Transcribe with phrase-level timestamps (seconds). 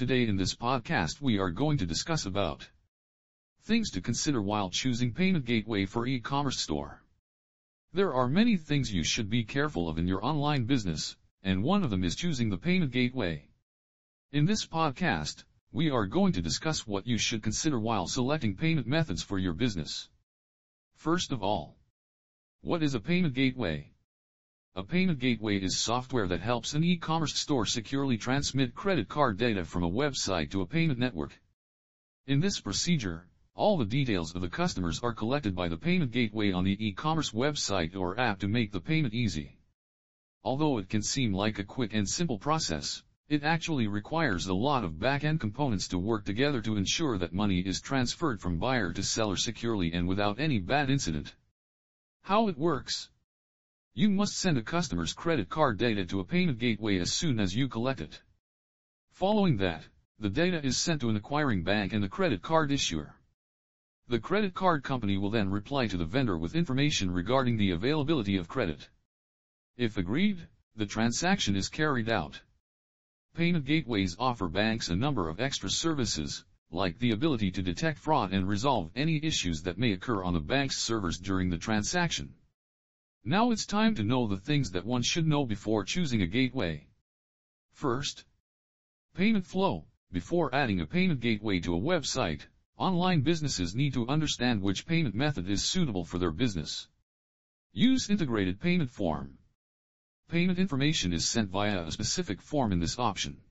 [0.00, 2.66] Today in this podcast we are going to discuss about
[3.64, 7.02] things to consider while choosing payment gateway for e-commerce store.
[7.92, 11.82] There are many things you should be careful of in your online business, and one
[11.82, 13.50] of them is choosing the payment gateway.
[14.32, 18.86] In this podcast, we are going to discuss what you should consider while selecting payment
[18.86, 20.08] methods for your business.
[20.94, 21.76] First of all,
[22.62, 23.92] what is a payment gateway?
[24.76, 29.64] A payment gateway is software that helps an e-commerce store securely transmit credit card data
[29.64, 31.40] from a website to a payment network.
[32.28, 36.52] In this procedure, all the details of the customers are collected by the payment gateway
[36.52, 39.58] on the e-commerce website or app to make the payment easy.
[40.44, 44.84] Although it can seem like a quick and simple process, it actually requires a lot
[44.84, 49.02] of back-end components to work together to ensure that money is transferred from buyer to
[49.02, 51.34] seller securely and without any bad incident.
[52.22, 53.08] How it works?
[53.92, 57.56] You must send a customer's credit card data to a payment gateway as soon as
[57.56, 58.22] you collect it.
[59.10, 59.88] Following that,
[60.20, 63.16] the data is sent to an acquiring bank and the credit card issuer.
[64.06, 68.36] The credit card company will then reply to the vendor with information regarding the availability
[68.36, 68.88] of credit.
[69.76, 72.40] If agreed, the transaction is carried out.
[73.34, 78.32] Payment gateways offer banks a number of extra services, like the ability to detect fraud
[78.32, 82.34] and resolve any issues that may occur on the bank's servers during the transaction.
[83.24, 86.86] Now it's time to know the things that one should know before choosing a gateway.
[87.72, 88.24] First,
[89.14, 89.86] payment flow.
[90.10, 92.46] Before adding a payment gateway to a website,
[92.78, 96.88] online businesses need to understand which payment method is suitable for their business.
[97.72, 99.36] Use integrated payment form.
[100.28, 103.42] Payment information is sent via a specific form in this option.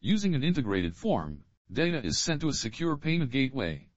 [0.00, 3.88] Using an integrated form, data is sent to a secure payment gateway.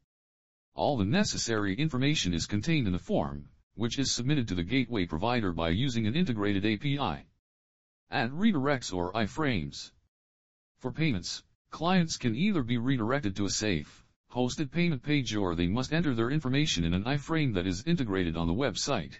[0.76, 5.06] All the necessary information is contained in the form, which is submitted to the gateway
[5.06, 7.26] provider by using an integrated API.
[8.12, 9.92] Add redirects or iframes.
[10.78, 15.68] For payments, clients can either be redirected to a safe, hosted payment page or they
[15.68, 19.14] must enter their information in an iframe that is integrated on the website.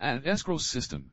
[0.00, 1.12] Add escrow system.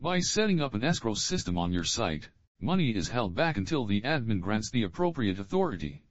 [0.00, 4.00] By setting up an escrow system on your site, money is held back until the
[4.00, 6.02] admin grants the appropriate authority.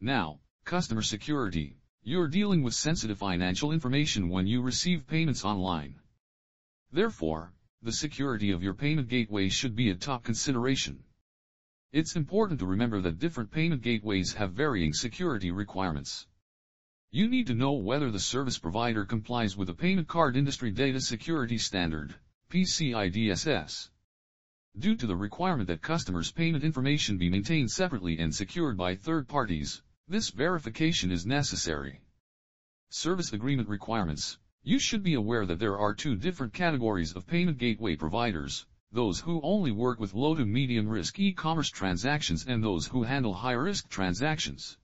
[0.00, 1.76] Now, customer security.
[2.04, 6.00] You're dealing with sensitive financial information when you receive payments online.
[6.90, 11.04] Therefore, the security of your payment gateway should be a top consideration.
[11.92, 16.26] It's important to remember that different payment gateways have varying security requirements.
[17.12, 21.00] You need to know whether the service provider complies with the Payment Card Industry Data
[21.00, 22.16] Security Standard,
[22.50, 23.90] PCI DSS.
[24.76, 29.28] Due to the requirement that customers' payment information be maintained separately and secured by third
[29.28, 31.98] parties, this verification is necessary.
[32.90, 37.56] Service Agreement Requirements You should be aware that there are two different categories of payment
[37.56, 42.88] gateway providers, those who only work with low to medium risk e-commerce transactions and those
[42.88, 44.76] who handle high risk transactions.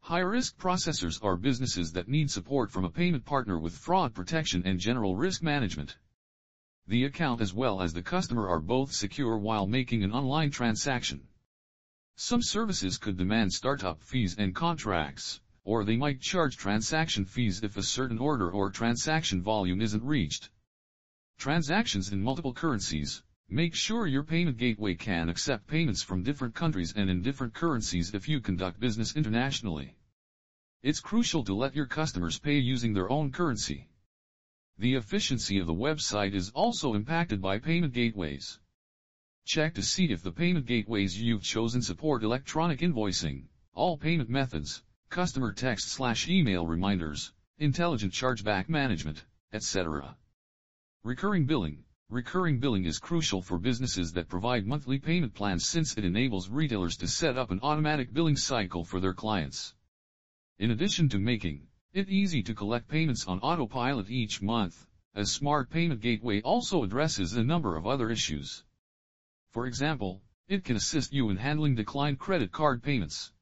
[0.00, 4.66] High risk processors are businesses that need support from a payment partner with fraud protection
[4.66, 5.96] and general risk management.
[6.88, 11.28] The account as well as the customer are both secure while making an online transaction.
[12.22, 17.78] Some services could demand startup fees and contracts, or they might charge transaction fees if
[17.78, 20.50] a certain order or transaction volume isn't reached.
[21.38, 23.22] Transactions in multiple currencies.
[23.48, 28.12] Make sure your payment gateway can accept payments from different countries and in different currencies
[28.12, 29.96] if you conduct business internationally.
[30.82, 33.88] It's crucial to let your customers pay using their own currency.
[34.76, 38.58] The efficiency of the website is also impacted by payment gateways.
[39.52, 44.84] Check to see if the payment gateways you've chosen support electronic invoicing, all payment methods,
[45.08, 50.16] customer text slash email reminders, intelligent chargeback management, etc.
[51.02, 51.82] Recurring billing.
[52.08, 56.96] Recurring billing is crucial for businesses that provide monthly payment plans since it enables retailers
[56.98, 59.74] to set up an automatic billing cycle for their clients.
[60.60, 65.70] In addition to making it easy to collect payments on autopilot each month, a smart
[65.70, 68.62] payment gateway also addresses a number of other issues.
[69.52, 73.32] For example, it can assist you in handling declined credit card payments.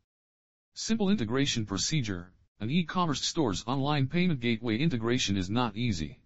[0.72, 6.22] Simple integration procedure, an e-commerce store's online payment gateway integration is not easy.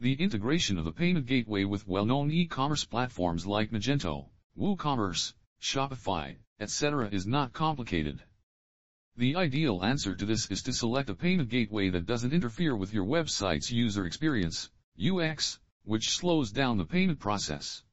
[0.00, 7.08] The integration of the payment gateway with well-known e-commerce platforms like Magento, WooCommerce, Shopify, etc.
[7.12, 8.20] is not complicated.
[9.16, 12.92] The ideal answer to this is to select a payment gateway that doesn't interfere with
[12.92, 14.70] your website's user experience,
[15.00, 17.84] UX, which slows down the payment process.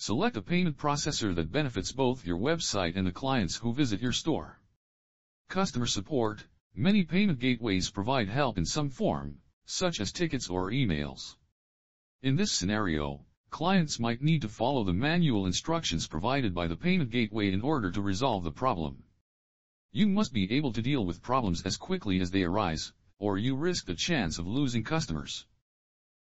[0.00, 4.12] Select a payment processor that benefits both your website and the clients who visit your
[4.12, 4.60] store.
[5.48, 6.46] Customer support.
[6.72, 11.34] Many payment gateways provide help in some form, such as tickets or emails.
[12.22, 17.10] In this scenario, clients might need to follow the manual instructions provided by the payment
[17.10, 19.02] gateway in order to resolve the problem.
[19.90, 23.56] You must be able to deal with problems as quickly as they arise, or you
[23.56, 25.44] risk the chance of losing customers.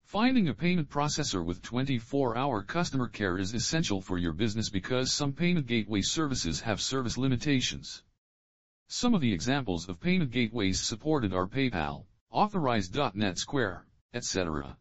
[0.09, 5.33] Finding a payment processor with 24-hour customer care is essential for your business because some
[5.33, 8.01] payment gateway services have service limitations.
[8.88, 14.79] Some of the examples of payment gateways supported are PayPal, Authorize.net Square, etc.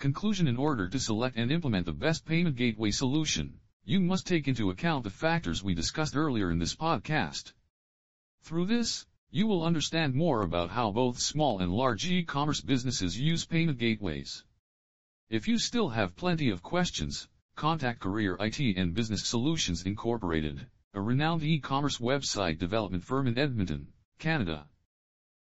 [0.00, 4.48] Conclusion In order to select and implement the best payment gateway solution, you must take
[4.48, 7.52] into account the factors we discussed earlier in this podcast.
[8.42, 13.46] Through this, you will understand more about how both small and large e-commerce businesses use
[13.46, 14.44] payment gateways.
[15.30, 21.00] If you still have plenty of questions, contact Career IT and Business Solutions Incorporated, a
[21.00, 24.68] renowned e-commerce website development firm in Edmonton, Canada.